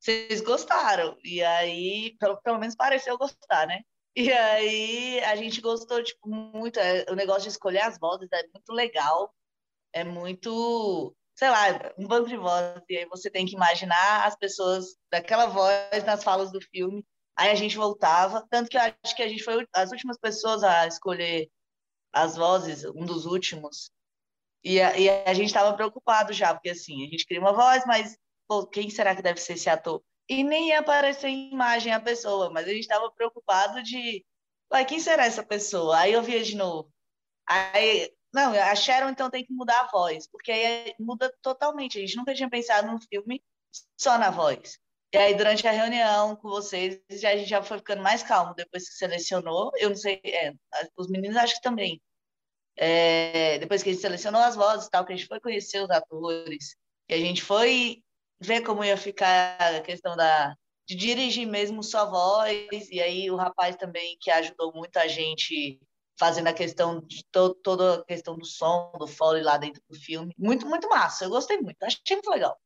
vocês 0.00 0.40
gostaram. 0.40 1.16
E 1.24 1.42
aí, 1.42 2.16
pelo, 2.18 2.40
pelo 2.42 2.58
menos 2.58 2.76
pareceu 2.76 3.16
gostar, 3.16 3.66
né? 3.66 3.80
E 4.16 4.30
aí 4.32 5.20
a 5.24 5.34
gente 5.36 5.60
gostou 5.60 6.02
tipo 6.02 6.28
muito, 6.28 6.78
é, 6.78 7.04
o 7.10 7.14
negócio 7.14 7.42
de 7.42 7.48
escolher 7.48 7.80
as 7.80 7.98
vozes 7.98 8.28
é 8.32 8.42
muito 8.52 8.72
legal. 8.72 9.34
É 9.92 10.04
muito 10.04 11.16
sei 11.36 11.50
lá, 11.50 11.92
um 11.98 12.06
banco 12.06 12.28
de 12.28 12.36
vozes, 12.36 12.82
e 12.88 12.98
aí 12.98 13.06
você 13.06 13.30
tem 13.30 13.44
que 13.46 13.54
imaginar 13.54 14.26
as 14.26 14.36
pessoas 14.36 14.96
daquela 15.10 15.46
voz 15.46 16.04
nas 16.04 16.22
falas 16.22 16.52
do 16.52 16.60
filme. 16.60 17.04
Aí 17.36 17.50
a 17.50 17.54
gente 17.54 17.76
voltava, 17.76 18.46
tanto 18.48 18.70
que 18.70 18.76
eu 18.76 18.80
acho 18.80 19.16
que 19.16 19.22
a 19.22 19.28
gente 19.28 19.42
foi 19.42 19.66
as 19.74 19.90
últimas 19.90 20.16
pessoas 20.18 20.62
a 20.62 20.86
escolher 20.86 21.48
as 22.14 22.36
vozes, 22.36 22.84
um 22.84 23.04
dos 23.04 23.26
últimos. 23.26 23.90
E 24.62 24.80
a, 24.80 24.98
e 24.98 25.08
a 25.08 25.34
gente 25.34 25.46
estava 25.46 25.74
preocupado 25.74 26.32
já, 26.32 26.54
porque 26.54 26.70
assim, 26.70 27.06
a 27.06 27.10
gente 27.10 27.26
cria 27.26 27.40
uma 27.40 27.52
voz, 27.52 27.84
mas 27.86 28.16
pô, 28.48 28.66
quem 28.66 28.88
será 28.88 29.14
que 29.14 29.22
deve 29.22 29.40
ser 29.40 29.54
esse 29.54 29.68
ator? 29.68 30.02
E 30.28 30.42
nem 30.42 30.68
ia 30.68 30.80
aparecer 30.80 31.28
em 31.28 31.52
imagem 31.52 31.92
a 31.92 32.00
pessoa, 32.00 32.50
mas 32.50 32.66
a 32.66 32.70
gente 32.70 32.80
estava 32.80 33.10
preocupado 33.10 33.82
de, 33.82 34.24
ué, 34.72 34.84
quem 34.84 34.98
será 35.00 35.26
essa 35.26 35.44
pessoa? 35.44 35.98
Aí 35.98 36.12
eu 36.12 36.22
via 36.22 36.42
de 36.42 36.56
novo. 36.56 36.90
Aí, 37.46 38.10
não, 38.32 38.52
a 38.52 38.74
Sharon 38.74 39.10
então 39.10 39.30
tem 39.30 39.44
que 39.44 39.52
mudar 39.52 39.80
a 39.80 39.90
voz, 39.90 40.26
porque 40.26 40.50
aí 40.50 40.94
muda 40.98 41.30
totalmente. 41.42 41.98
A 41.98 42.00
gente 42.00 42.16
nunca 42.16 42.34
tinha 42.34 42.48
pensado 42.48 42.88
num 42.90 42.98
filme 42.98 43.42
só 43.98 44.18
na 44.18 44.30
voz. 44.30 44.78
E 45.14 45.16
aí, 45.16 45.32
durante 45.36 45.64
a 45.68 45.70
reunião 45.70 46.34
com 46.34 46.48
vocês, 46.48 47.00
já, 47.08 47.30
a 47.30 47.36
gente 47.36 47.48
já 47.48 47.62
foi 47.62 47.78
ficando 47.78 48.02
mais 48.02 48.24
calmo 48.24 48.52
depois 48.52 48.88
que 48.88 48.96
selecionou. 48.96 49.70
Eu 49.76 49.90
não 49.90 49.96
sei, 49.96 50.20
é, 50.24 50.52
os 50.96 51.08
meninos 51.08 51.36
acho 51.36 51.54
que 51.54 51.60
também. 51.60 52.02
É, 52.76 53.56
depois 53.60 53.80
que 53.80 53.90
a 53.90 53.92
gente 53.92 54.02
selecionou 54.02 54.40
as 54.40 54.56
vozes 54.56 54.88
tal, 54.88 55.04
que 55.04 55.12
a 55.12 55.16
gente 55.16 55.28
foi 55.28 55.38
conhecer 55.38 55.80
os 55.80 55.88
atores, 55.88 56.74
que 57.06 57.14
a 57.14 57.18
gente 57.20 57.44
foi 57.44 58.02
ver 58.40 58.62
como 58.62 58.84
ia 58.84 58.96
ficar 58.96 59.56
a 59.60 59.80
questão 59.82 60.16
da, 60.16 60.52
de 60.84 60.96
dirigir 60.96 61.46
mesmo 61.46 61.80
sua 61.84 62.06
voz, 62.06 62.90
e 62.90 63.00
aí 63.00 63.30
o 63.30 63.36
rapaz 63.36 63.76
também 63.76 64.16
que 64.20 64.32
ajudou 64.32 64.72
muito 64.74 64.96
a 64.96 65.06
gente 65.06 65.78
fazendo 66.18 66.48
a 66.48 66.52
questão 66.52 67.00
de 67.00 67.24
to, 67.30 67.54
toda 67.62 68.00
a 68.00 68.04
questão 68.04 68.36
do 68.36 68.44
som, 68.44 68.90
do 68.98 69.06
foley 69.06 69.44
lá 69.44 69.58
dentro 69.58 69.80
do 69.88 69.96
filme. 69.96 70.34
Muito, 70.36 70.66
muito 70.66 70.88
massa. 70.88 71.24
Eu 71.24 71.30
gostei 71.30 71.58
muito. 71.58 71.80
Achei 71.84 72.16
muito 72.16 72.30
legal. 72.30 72.58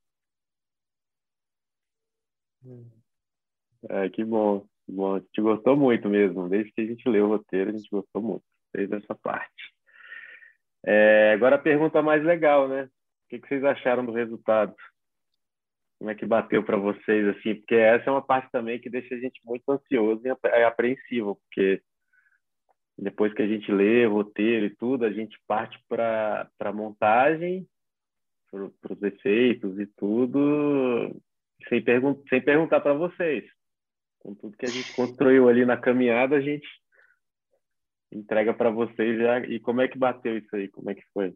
É, 3.89 4.09
que 4.09 4.25
bom. 4.25 4.67
bom. 4.89 5.17
A 5.17 5.19
gente 5.21 5.41
gostou 5.41 5.77
muito 5.77 6.09
mesmo. 6.09 6.49
Desde 6.49 6.73
que 6.73 6.81
a 6.81 6.87
gente 6.87 7.09
leu 7.09 7.27
o 7.27 7.29
roteiro, 7.29 7.71
a 7.71 7.73
gente 7.73 7.89
gostou 7.91 8.23
muito. 8.23 8.45
Fez 8.73 8.91
essa 8.93 9.15
parte. 9.15 9.75
É, 10.85 11.33
agora 11.33 11.57
a 11.57 11.61
pergunta 11.61 12.03
mais 12.03 12.23
legal, 12.23 12.69
né? 12.69 12.85
O 12.85 13.29
que, 13.29 13.39
que 13.39 13.49
vocês 13.49 13.65
acharam 13.65 14.05
do 14.05 14.13
resultado? 14.13 14.75
Como 15.99 16.11
é 16.11 16.15
que 16.15 16.25
bateu 16.25 16.63
para 16.63 16.77
vocês, 16.77 17.27
assim? 17.29 17.57
Porque 17.57 17.75
essa 17.75 18.09
é 18.09 18.13
uma 18.13 18.23
parte 18.23 18.51
também 18.53 18.81
que 18.81 18.89
deixa 18.89 19.15
a 19.15 19.19
gente 19.19 19.41
muito 19.45 19.69
ansioso 19.71 20.23
e 20.25 20.31
apreensivo, 20.65 21.37
porque 21.37 21.83
depois 22.97 23.35
que 23.35 23.43
a 23.43 23.47
gente 23.47 23.71
lê 23.71 24.07
o 24.07 24.13
roteiro 24.13 24.67
e 24.67 24.77
tudo, 24.77 25.05
a 25.05 25.11
gente 25.11 25.39
parte 25.47 25.79
para 25.89 26.49
a 26.61 26.73
montagem, 26.73 27.67
para 28.51 28.93
os 28.93 29.03
efeitos 29.03 29.79
e 29.79 29.87
tudo, 29.87 31.21
sem, 31.69 31.83
pergun 31.83 32.23
sem 32.29 32.43
perguntar 32.43 32.81
para 32.81 32.95
vocês. 32.95 33.45
Com 34.19 34.35
tudo 34.35 34.57
que 34.57 34.67
a 34.67 34.71
gente 34.71 34.95
construiu 34.95 35.49
ali 35.49 35.65
na 35.65 35.77
caminhada, 35.77 36.37
a 36.37 36.41
gente 36.41 36.67
entrega 38.13 38.53
para 38.53 38.71
vocês 38.71 39.19
já. 39.19 39.41
E 39.41 39.61
como 39.61 39.81
é 39.81 39.89
que 39.89 39.99
bateu 39.99 40.37
isso 40.37 40.55
aí? 40.55 40.69
Como 40.69 40.91
é 40.91 40.95
que 40.95 41.05
foi? 41.13 41.35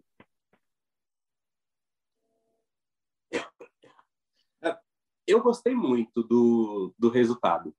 Eu 5.27 5.41
gostei 5.43 5.75
muito 5.75 6.23
do, 6.23 6.93
do 6.99 7.09
resultado. 7.09 7.75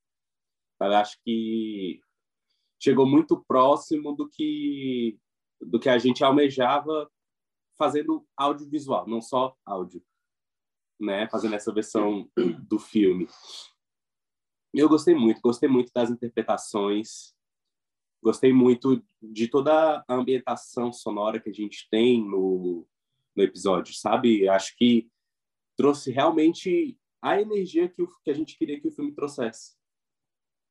Eu 0.79 0.93
acho 0.93 1.17
que 1.23 2.01
chegou 2.81 3.05
muito 3.05 3.43
próximo 3.45 4.13
do 4.13 4.29
que 4.29 5.17
do 5.61 5.79
que 5.79 5.87
a 5.87 5.97
gente 5.97 6.23
almejava 6.23 7.09
fazendo 7.77 8.25
audiovisual, 8.35 9.07
não 9.07 9.21
só 9.21 9.55
áudio, 9.65 10.03
né? 10.99 11.27
Fazendo 11.29 11.55
essa 11.55 11.73
versão 11.73 12.29
do 12.67 12.79
filme. 12.79 13.27
Eu 14.73 14.89
gostei 14.89 15.13
muito, 15.13 15.41
gostei 15.41 15.69
muito 15.69 15.91
das 15.93 16.09
interpretações, 16.09 17.35
gostei 18.21 18.51
muito 18.51 19.03
de 19.21 19.47
toda 19.47 20.03
a 20.07 20.13
ambientação 20.13 20.91
sonora 20.91 21.39
que 21.39 21.49
a 21.49 21.53
gente 21.53 21.87
tem 21.91 22.23
no, 22.23 22.87
no 23.35 23.43
episódio, 23.43 23.93
sabe? 23.93 24.47
Acho 24.49 24.75
que 24.75 25.09
trouxe 25.77 26.11
realmente 26.11 26.97
a 27.21 27.39
energia 27.39 27.87
que, 27.87 28.01
o, 28.01 28.07
que 28.23 28.31
a 28.31 28.33
gente 28.33 28.57
queria 28.57 28.79
que 28.79 28.87
o 28.87 28.91
filme 28.91 29.13
trouxesse, 29.13 29.75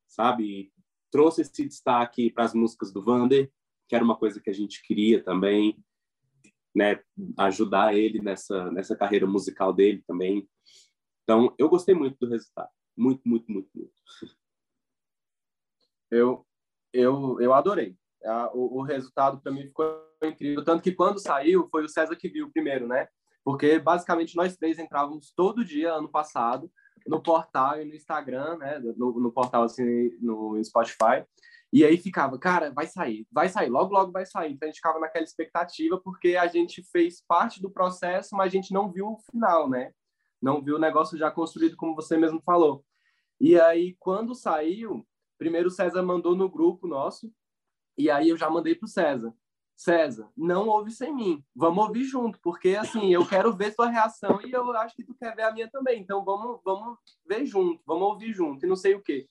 sabe? 0.09 0.73
trouxe 1.13 1.43
esse 1.43 1.69
destaque 1.69 2.33
para 2.33 2.45
as 2.45 2.55
músicas 2.55 2.91
do 2.91 3.03
Vander, 3.03 3.53
que 3.87 3.95
era 3.95 4.03
uma 4.03 4.17
coisa 4.17 4.41
que 4.41 4.49
a 4.49 4.53
gente 4.53 4.83
queria 4.83 5.23
também, 5.23 5.79
né, 6.75 7.01
ajudar 7.39 7.95
ele 7.95 8.21
nessa 8.21 8.71
nessa 8.71 8.97
carreira 8.97 9.27
musical 9.27 9.73
dele 9.73 10.03
também. 10.07 10.49
Então, 11.23 11.55
eu 11.59 11.69
gostei 11.69 11.95
muito 11.95 12.17
do 12.19 12.29
resultado, 12.29 12.71
muito, 12.97 13.23
muito, 13.25 13.51
muito, 13.51 13.69
muito. 13.75 13.93
Eu 16.11 16.47
eu 16.93 17.41
eu 17.41 17.55
adorei. 17.55 17.97
O, 18.55 18.81
o 18.81 18.83
resultado 18.83 19.41
para 19.41 19.53
mim 19.53 19.63
ficou 19.63 20.01
incrível, 20.23 20.65
tanto 20.65 20.83
que 20.83 20.93
quando 20.93 21.19
saiu 21.19 21.69
foi 21.71 21.85
o 21.85 21.89
César 21.89 22.15
que 22.17 22.29
viu 22.29 22.51
primeiro, 22.53 22.87
né? 22.87 23.09
Porque 23.45 23.79
basicamente 23.79 24.37
nós 24.37 24.57
três 24.57 24.79
entrávamos 24.79 25.33
todo 25.35 25.65
dia 25.65 25.93
ano 25.93 26.09
passado 26.09 26.71
no 27.07 27.21
portal 27.21 27.81
e 27.81 27.85
no 27.85 27.95
Instagram, 27.95 28.59
né? 28.59 28.79
No, 28.97 29.19
no 29.19 29.33
portal, 29.33 29.65
assim, 29.65 30.11
no 30.21 30.63
Spotify. 30.63 31.25
E 31.73 31.85
aí 31.85 31.97
ficava, 31.97 32.39
cara, 32.39 32.71
vai 32.71 32.87
sair, 32.87 33.27
vai 33.33 33.49
sair, 33.49 33.71
logo, 33.71 33.95
logo 33.95 34.13
vai 34.13 34.27
sair. 34.27 34.53
Então 34.53 34.67
a 34.67 34.71
gente 34.71 34.77
ficava 34.77 34.99
naquela 34.99 35.25
expectativa, 35.25 35.99
porque 35.99 36.37
a 36.37 36.47
gente 36.47 36.83
fez 36.93 37.23
parte 37.27 37.63
do 37.63 37.71
processo, 37.71 38.37
mas 38.37 38.49
a 38.49 38.51
gente 38.51 38.75
não 38.75 38.93
viu 38.93 39.13
o 39.13 39.19
final, 39.31 39.71
né? 39.71 39.93
Não 40.41 40.63
viu 40.63 40.77
o 40.77 40.81
negócio 40.81 41.17
já 41.17 41.31
construído, 41.31 41.77
como 41.77 41.95
você 41.95 42.17
mesmo 42.17 42.43
falou. 42.45 42.85
E 43.41 43.59
aí, 43.59 43.97
quando 43.99 44.35
saiu, 44.35 45.07
primeiro 45.39 45.69
o 45.69 45.71
César 45.71 46.03
mandou 46.03 46.37
no 46.37 46.49
grupo 46.49 46.87
nosso, 46.87 47.33
e 47.97 48.11
aí 48.11 48.29
eu 48.29 48.37
já 48.37 48.51
mandei 48.51 48.75
para 48.75 48.87
o 48.87 48.89
César. 48.89 49.35
César, 49.75 50.29
não 50.37 50.69
ouve 50.69 50.91
sem 50.91 51.15
mim. 51.15 51.45
Vamos 51.55 51.87
ouvir 51.87 52.05
junto, 52.05 52.39
porque 52.41 52.77
assim, 52.77 53.13
eu 53.13 53.27
quero 53.27 53.53
ver 53.53 53.73
sua 53.73 53.89
reação 53.89 54.41
e 54.45 54.53
eu 54.53 54.71
acho 54.77 54.95
que 54.95 55.05
tu 55.05 55.15
quer 55.15 55.35
ver 55.35 55.43
a 55.43 55.53
minha 55.53 55.69
também. 55.71 56.01
Então 56.01 56.25
vamos, 56.25 56.61
vamos 56.65 56.99
ver 57.27 57.45
junto, 57.47 57.83
vamos 57.87 58.09
ouvir 58.09 58.33
junto 58.33 58.65
e 58.65 58.69
não 58.69 58.77
sei 58.77 58.95
o 58.95 59.03
quê. 59.03 59.27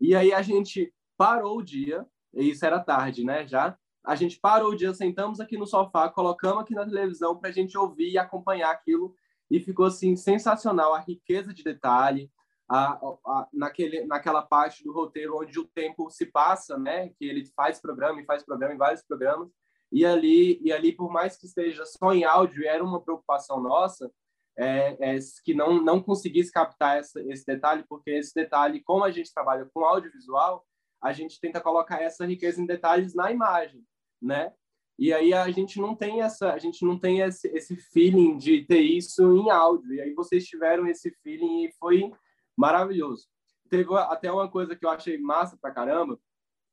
E 0.00 0.14
aí 0.14 0.32
a 0.32 0.42
gente 0.42 0.92
parou 1.16 1.58
o 1.58 1.62
dia, 1.62 2.06
e 2.32 2.50
isso 2.50 2.64
era 2.64 2.80
tarde, 2.80 3.24
né? 3.24 3.46
Já 3.46 3.76
a 4.04 4.14
gente 4.14 4.38
parou 4.38 4.72
o 4.72 4.76
dia, 4.76 4.92
sentamos 4.92 5.40
aqui 5.40 5.56
no 5.56 5.66
sofá, 5.66 6.08
colocamos 6.10 6.62
aqui 6.62 6.74
na 6.74 6.84
televisão 6.84 7.36
para 7.36 7.48
a 7.48 7.52
gente 7.52 7.76
ouvir 7.78 8.10
e 8.10 8.18
acompanhar 8.18 8.70
aquilo 8.70 9.14
e 9.50 9.58
ficou 9.60 9.86
assim 9.86 10.14
sensacional 10.14 10.94
a 10.94 11.00
riqueza 11.00 11.54
de 11.54 11.62
detalhe, 11.62 12.30
a, 12.68 12.92
a, 12.92 13.48
naquele, 13.52 14.04
naquela 14.06 14.42
parte 14.42 14.84
do 14.84 14.92
roteiro 14.92 15.38
onde 15.38 15.58
o 15.58 15.66
tempo 15.66 16.10
se 16.10 16.26
passa, 16.26 16.78
né? 16.78 17.10
Que 17.18 17.24
ele 17.24 17.46
faz 17.56 17.80
programa 17.80 18.20
e 18.20 18.26
faz 18.26 18.44
programa 18.44 18.74
em 18.74 18.78
vários 18.78 19.02
programas 19.02 19.48
e 19.94 20.04
ali, 20.04 20.60
e 20.60 20.72
ali 20.72 20.90
por 20.90 21.08
mais 21.08 21.36
que 21.36 21.46
esteja 21.46 21.84
só 21.86 22.12
em 22.12 22.24
áudio, 22.24 22.66
era 22.66 22.82
uma 22.82 23.00
preocupação 23.00 23.62
nossa, 23.62 24.10
é, 24.58 25.16
é, 25.16 25.18
que 25.44 25.54
não, 25.54 25.80
não 25.80 26.02
conseguisse 26.02 26.50
captar 26.50 26.98
essa, 26.98 27.20
esse 27.30 27.46
detalhe, 27.46 27.84
porque 27.88 28.10
esse 28.10 28.34
detalhe, 28.34 28.82
como 28.82 29.04
a 29.04 29.12
gente 29.12 29.32
trabalha 29.32 29.70
com 29.72 29.84
audiovisual, 29.84 30.66
a 31.04 31.12
gente 31.12 31.38
tenta 31.38 31.60
colocar 31.60 32.00
essa 32.00 32.24
riqueza 32.24 32.62
em 32.62 32.66
detalhes 32.66 33.14
na 33.14 33.30
imagem, 33.30 33.84
né? 34.20 34.54
E 34.98 35.12
aí 35.12 35.34
a 35.34 35.50
gente 35.50 35.78
não 35.78 35.94
tem 35.94 36.22
essa, 36.22 36.52
a 36.52 36.58
gente 36.58 36.82
não 36.82 36.98
tem 36.98 37.20
esse, 37.20 37.46
esse 37.48 37.76
feeling 37.76 38.38
de 38.38 38.64
ter 38.64 38.80
isso 38.80 39.36
em 39.36 39.50
áudio. 39.50 39.92
E 39.92 40.00
aí 40.00 40.14
vocês 40.14 40.46
tiveram 40.46 40.86
esse 40.86 41.10
feeling 41.22 41.64
e 41.64 41.72
foi 41.72 42.10
maravilhoso. 42.56 43.26
Teve 43.68 43.94
até 43.94 44.32
uma 44.32 44.50
coisa 44.50 44.74
que 44.74 44.86
eu 44.86 44.90
achei 44.90 45.18
massa 45.18 45.58
pra 45.60 45.72
caramba, 45.72 46.18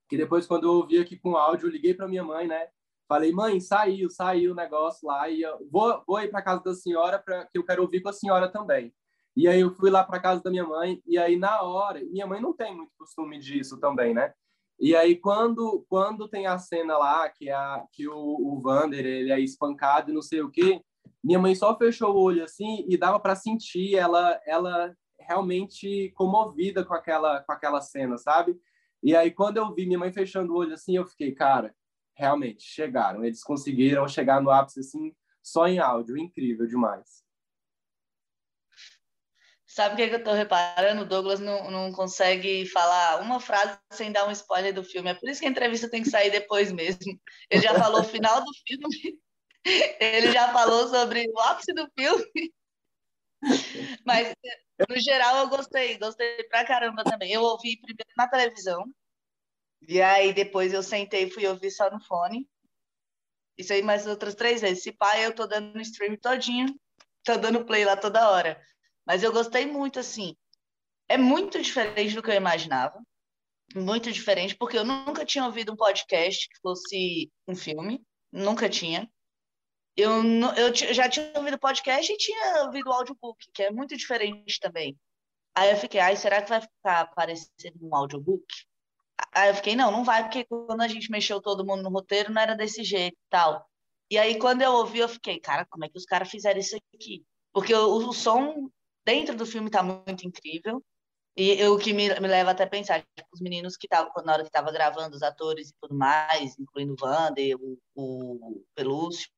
que 0.08 0.16
depois 0.16 0.46
quando 0.46 0.66
eu 0.66 0.74
ouvi 0.76 0.98
aqui 0.98 1.18
com 1.20 1.36
áudio, 1.36 1.68
eu 1.68 1.72
liguei 1.72 1.94
para 1.94 2.08
minha 2.08 2.24
mãe, 2.24 2.48
né? 2.48 2.70
Falei, 3.10 3.34
mãe, 3.34 3.60
saiu, 3.60 4.10
saiu 4.10 4.54
o 4.54 4.56
negócio 4.56 5.06
lá 5.06 5.28
e 5.28 5.42
eu 5.42 5.68
vou, 5.70 6.02
vou 6.08 6.22
ir 6.22 6.30
para 6.30 6.42
casa 6.42 6.64
da 6.64 6.74
senhora 6.74 7.20
para 7.20 7.46
que 7.48 7.58
eu 7.58 7.66
quero 7.66 7.82
ouvir 7.82 8.02
com 8.02 8.08
a 8.08 8.14
senhora 8.14 8.48
também. 8.48 8.94
E 9.36 9.48
aí 9.48 9.62
eu 9.62 9.74
fui 9.76 9.90
lá 9.90 10.04
para 10.04 10.20
casa 10.20 10.42
da 10.44 10.50
minha 10.50 10.66
mãe 10.66 11.02
e 11.06 11.18
aí 11.18 11.38
na 11.38 11.62
hora, 11.62 12.02
minha 12.06 12.28
mãe 12.28 12.42
não 12.42 12.54
tem 12.54 12.76
muito 12.76 12.92
costume 12.98 13.40
disso 13.40 13.80
também, 13.80 14.14
né? 14.14 14.34
E 14.80 14.96
aí 14.96 15.16
quando 15.16 15.86
quando 15.88 16.28
tem 16.28 16.48
a 16.48 16.58
cena 16.58 16.98
lá 16.98 17.30
que 17.30 17.50
a 17.50 17.86
que 17.94 18.08
o, 18.08 18.16
o 18.16 18.62
Vander 18.62 19.06
ele 19.06 19.32
é 19.32 19.40
espancado 19.40 20.12
e 20.12 20.14
não 20.14 20.22
sei 20.22 20.42
o 20.42 20.52
quê, 20.52 20.82
minha 21.24 21.40
mãe 21.40 21.56
só 21.56 21.78
fechou 21.78 22.14
o 22.14 22.20
olho 22.20 22.44
assim 22.44 22.86
e 22.90 22.98
dava 22.98 23.20
para 23.20 23.36
sentir 23.36 23.96
ela 23.96 24.40
ela 24.46 24.94
realmente 25.20 26.12
comovida 26.16 26.84
com 26.84 26.94
aquela 26.94 27.42
com 27.44 27.52
aquela 27.54 27.80
cena, 27.82 28.18
sabe? 28.18 28.60
E 29.04 29.16
aí 29.16 29.32
quando 29.32 29.58
eu 29.58 29.74
vi 29.74 29.86
minha 29.86 30.00
mãe 30.00 30.12
fechando 30.12 30.54
o 30.54 30.58
olho 30.58 30.74
assim, 30.74 30.98
eu 30.98 31.06
fiquei, 31.06 31.32
cara, 31.34 31.74
realmente 32.16 32.64
chegaram. 32.64 33.24
Eles 33.24 33.44
conseguiram 33.44 34.08
chegar 34.08 34.42
no 34.42 34.52
ápice 34.52 34.82
assim 34.82 35.16
só 35.42 35.68
em 35.68 35.80
áudio, 35.80 36.18
incrível 36.18 36.68
demais. 36.68 37.24
Sabe 39.82 39.96
o 39.96 39.98
que, 39.98 40.04
é 40.04 40.10
que 40.10 40.14
eu 40.14 40.20
estou 40.20 40.36
reparando? 40.36 41.02
O 41.02 41.06
Douglas 41.06 41.40
não, 41.40 41.72
não 41.72 41.92
consegue 41.92 42.68
falar 42.68 43.20
uma 43.20 43.40
frase 43.40 43.80
sem 43.92 44.12
dar 44.12 44.28
um 44.28 44.32
spoiler 44.32 44.72
do 44.72 44.84
filme. 44.84 45.10
É 45.10 45.16
por 45.16 45.28
isso 45.28 45.40
que 45.40 45.48
a 45.48 45.50
entrevista 45.50 45.90
tem 45.90 46.04
que 46.04 46.10
sair 46.12 46.30
depois 46.30 46.72
mesmo. 46.72 47.20
Ele 47.50 47.64
já 47.64 47.74
falou 47.74 48.02
o 48.02 48.04
final 48.04 48.46
do 48.46 48.52
filme, 48.68 49.20
ele 50.00 50.32
já 50.32 50.54
falou 50.54 50.88
sobre 50.88 51.28
o 51.32 51.40
ápice 51.40 51.74
do 51.74 51.90
filme. 51.98 52.54
Mas, 54.06 54.36
no 54.88 55.00
geral, 55.00 55.38
eu 55.38 55.50
gostei, 55.50 55.98
gostei 55.98 56.44
pra 56.44 56.64
caramba 56.64 57.04
também. 57.04 57.32
Eu 57.32 57.42
ouvi 57.42 57.76
primeiro 57.82 58.12
na 58.16 58.28
televisão, 58.28 58.86
e 59.88 60.00
aí 60.00 60.32
depois 60.32 60.74
eu 60.74 60.84
sentei 60.84 61.24
e 61.24 61.32
fui 61.32 61.48
ouvir 61.48 61.72
só 61.72 61.90
no 61.90 62.00
fone. 62.06 62.48
Isso 63.58 63.74
aí 63.74 63.82
mais 63.82 64.06
outras 64.06 64.36
três 64.36 64.62
vezes. 64.62 64.84
Se 64.84 64.92
pá, 64.92 65.18
eu 65.18 65.34
tô 65.34 65.48
dando 65.48 65.82
stream 65.82 66.16
todinho, 66.18 66.68
tô 67.24 67.36
dando 67.36 67.66
play 67.66 67.84
lá 67.84 67.98
toda 67.98 68.30
hora. 68.30 68.62
Mas 69.06 69.24
eu 69.24 69.32
gostei 69.32 69.66
muito, 69.66 70.00
assim. 70.00 70.36
É 71.10 71.18
muito 71.18 71.62
diferente 71.62 72.16
do 72.16 72.24
que 72.24 72.30
eu 72.30 72.36
imaginava. 72.36 73.02
Muito 73.76 74.12
diferente, 74.12 74.56
porque 74.56 74.78
eu 74.78 74.86
nunca 74.86 75.26
tinha 75.26 75.46
ouvido 75.46 75.74
um 75.74 75.76
podcast 75.78 76.48
que 76.48 76.60
fosse 76.62 77.32
um 77.48 77.56
filme. 77.56 78.04
Nunca 78.32 78.70
tinha. 78.70 79.10
Eu, 79.96 80.24
eu 80.56 80.74
já 80.94 81.10
tinha 81.10 81.32
ouvido 81.36 81.60
podcast 81.60 82.12
e 82.12 82.18
tinha 82.18 82.64
ouvido 82.66 82.92
audiobook, 82.92 83.46
que 83.54 83.64
é 83.64 83.72
muito 83.72 83.96
diferente 83.98 84.60
também. 84.60 84.98
Aí 85.54 85.70
eu 85.70 85.78
fiquei, 85.78 86.00
ai, 86.00 86.16
será 86.16 86.42
que 86.42 86.50
vai 86.50 86.62
ficar 86.62 87.14
parecendo 87.14 87.78
um 87.82 87.96
audiobook? 87.96 88.46
Aí 89.34 89.50
eu 89.50 89.56
fiquei, 89.56 89.76
não, 89.76 89.92
não 89.92 90.04
vai, 90.04 90.24
porque 90.24 90.46
quando 90.46 90.82
a 90.82 90.88
gente 90.88 91.12
mexeu 91.12 91.42
todo 91.42 91.66
mundo 91.66 91.84
no 91.84 91.90
roteiro, 91.90 92.32
não 92.32 92.42
era 92.42 92.56
desse 92.56 92.84
jeito 92.84 93.16
e 93.16 93.30
tal. 93.30 93.70
E 94.10 94.18
aí, 94.18 94.38
quando 94.40 94.62
eu 94.62 94.72
ouvi, 94.74 95.00
eu 95.00 95.10
fiquei, 95.10 95.40
cara, 95.40 95.66
como 95.66 95.86
é 95.86 95.90
que 95.90 95.98
os 95.98 96.06
caras 96.06 96.30
fizeram 96.30 96.60
isso 96.60 96.78
aqui? 96.94 97.24
Porque 97.54 97.74
o, 97.74 98.10
o 98.10 98.14
som 98.14 98.70
dentro 99.06 99.36
do 99.36 99.46
filme 99.46 99.70
tá 99.70 99.84
muito 99.84 100.26
incrível. 100.28 100.84
E 101.36 101.64
o 101.68 101.78
que 101.78 101.94
me, 101.94 102.10
me 102.20 102.28
leva 102.28 102.52
até 102.52 102.64
a 102.64 102.70
pensar, 102.70 103.00
tipo, 103.16 103.30
os 103.34 103.40
meninos 103.40 103.78
que 103.78 103.88
estavam, 103.88 104.12
na 104.26 104.34
hora 104.34 104.44
que 104.44 104.52
tava 104.52 104.72
gravando, 104.72 105.16
os 105.16 105.24
atores 105.24 105.70
e 105.70 105.74
tudo 105.82 105.96
mais, 105.96 106.60
incluindo 106.60 106.94
o 106.94 107.06
Wander, 107.06 107.56
o, 107.58 107.78
o 107.96 108.66
Pelúcio, 108.76 109.30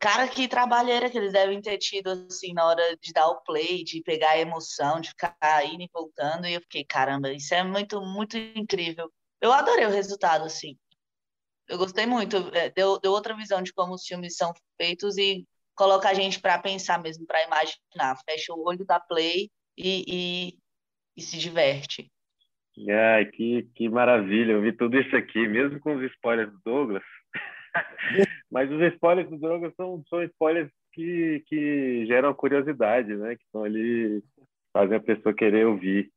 Cara, 0.00 0.28
que 0.28 0.46
trabalheira 0.46 1.10
que 1.10 1.18
eles 1.18 1.32
devem 1.32 1.60
ter 1.60 1.76
tido, 1.76 2.10
assim, 2.10 2.52
na 2.52 2.64
hora 2.66 2.96
de 2.98 3.12
dar 3.12 3.26
o 3.28 3.42
play, 3.42 3.82
de 3.82 4.00
pegar 4.02 4.30
a 4.30 4.38
emoção, 4.38 5.00
de 5.00 5.08
ficar 5.08 5.36
indo 5.66 5.82
e 5.82 5.90
voltando. 5.92 6.46
E 6.46 6.54
eu 6.54 6.60
fiquei, 6.60 6.84
caramba, 6.84 7.32
isso 7.32 7.52
é 7.52 7.64
muito, 7.64 8.00
muito 8.00 8.36
incrível. 8.36 9.12
Eu 9.40 9.52
adorei 9.52 9.86
o 9.86 9.90
resultado, 9.90 10.44
assim. 10.44 10.78
Eu 11.68 11.78
gostei 11.78 12.06
muito. 12.06 12.36
É, 12.54 12.70
deu, 12.70 13.00
deu 13.00 13.10
outra 13.12 13.34
visão 13.36 13.60
de 13.60 13.72
como 13.72 13.94
os 13.94 14.04
filmes 14.06 14.36
são 14.36 14.52
feitos 14.80 15.18
e 15.18 15.44
coloca 15.78 16.08
a 16.08 16.14
gente 16.14 16.40
para 16.40 16.58
pensar 16.58 17.00
mesmo, 17.00 17.24
para 17.24 17.44
imaginar. 17.44 18.18
Fecha 18.28 18.52
o 18.52 18.66
olho 18.66 18.84
da 18.84 18.98
play 18.98 19.48
e, 19.76 20.04
e, 20.08 20.58
e 21.16 21.22
se 21.22 21.38
diverte. 21.38 22.10
Ai, 22.88 23.26
que, 23.26 23.62
que 23.76 23.88
maravilha. 23.88 24.52
Eu 24.52 24.60
vi 24.60 24.72
tudo 24.72 24.98
isso 24.98 25.14
aqui, 25.16 25.46
mesmo 25.46 25.78
com 25.78 25.94
os 25.94 26.02
spoilers 26.12 26.50
do 26.50 26.60
Douglas. 26.64 27.04
Mas 28.50 28.70
os 28.70 28.80
spoilers 28.94 29.30
do 29.30 29.38
Droga 29.38 29.72
são, 29.76 30.02
são 30.08 30.22
spoilers 30.24 30.70
que, 30.92 31.44
que 31.46 32.06
geram 32.06 32.34
curiosidade, 32.34 33.14
né? 33.14 33.36
Que 33.36 33.44
estão 33.44 33.62
ali, 33.62 34.22
fazem 34.72 34.96
a 34.96 35.00
pessoa 35.00 35.34
querer 35.34 35.66
ouvir. 35.66 36.10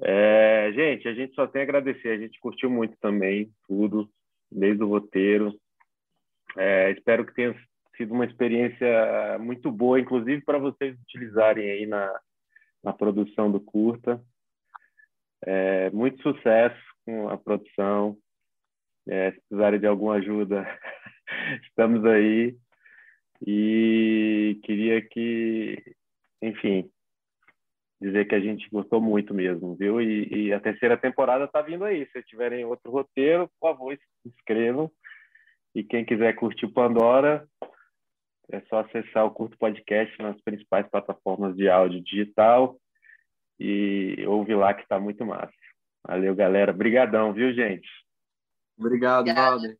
É, 0.00 0.72
gente, 0.74 1.06
a 1.06 1.14
gente 1.14 1.34
só 1.34 1.46
tem 1.46 1.60
a 1.60 1.64
agradecer. 1.64 2.08
A 2.08 2.18
gente 2.18 2.40
curtiu 2.40 2.70
muito 2.70 2.96
também 2.98 3.50
tudo, 3.68 4.08
desde 4.50 4.82
o 4.82 4.88
roteiro. 4.88 5.54
É, 6.56 6.90
espero 6.90 7.24
que 7.26 7.34
tenha 7.34 7.54
sido 8.02 8.14
uma 8.14 8.24
experiência 8.24 9.38
muito 9.38 9.70
boa, 9.70 10.00
inclusive 10.00 10.42
para 10.42 10.58
vocês 10.58 10.98
utilizarem 11.02 11.70
aí 11.70 11.86
na, 11.86 12.20
na 12.82 12.92
produção 12.92 13.50
do 13.50 13.60
curta. 13.60 14.20
É, 15.44 15.88
muito 15.90 16.20
sucesso 16.22 16.82
com 17.04 17.28
a 17.28 17.38
produção. 17.38 18.16
É, 19.08 19.32
se 19.32 19.40
precisarem 19.40 19.80
de 19.80 19.86
alguma 19.86 20.14
ajuda, 20.14 20.66
estamos 21.68 22.04
aí. 22.04 22.56
E 23.44 24.60
queria 24.64 25.00
que, 25.02 25.94
enfim, 26.40 26.88
dizer 28.00 28.26
que 28.26 28.34
a 28.34 28.40
gente 28.40 28.68
gostou 28.70 29.00
muito 29.00 29.32
mesmo, 29.32 29.76
viu? 29.76 30.00
E, 30.00 30.46
e 30.46 30.52
a 30.52 30.60
terceira 30.60 30.96
temporada 30.96 31.44
está 31.44 31.60
vindo 31.62 31.84
aí. 31.84 32.06
Se 32.12 32.22
tiverem 32.24 32.64
outro 32.64 32.90
roteiro, 32.90 33.48
por 33.60 33.70
favor, 33.70 33.98
inscrevam. 34.24 34.90
E 35.74 35.82
quem 35.82 36.04
quiser 36.04 36.34
curtir 36.34 36.66
o 36.66 36.72
Pandora, 36.72 37.46
é 38.52 38.60
só 38.68 38.80
acessar 38.80 39.24
o 39.24 39.30
Curto 39.30 39.56
Podcast 39.56 40.20
nas 40.20 40.40
principais 40.42 40.86
plataformas 40.88 41.56
de 41.56 41.68
áudio 41.68 42.02
digital 42.02 42.78
e 43.58 44.24
ouve 44.26 44.54
lá 44.54 44.74
que 44.74 44.82
está 44.82 45.00
muito 45.00 45.24
massa. 45.24 45.52
Valeu, 46.06 46.34
galera. 46.34 46.72
Obrigadão, 46.72 47.32
viu, 47.32 47.52
gente? 47.54 47.88
Obrigado, 48.78 49.32
Valder. 49.34 49.78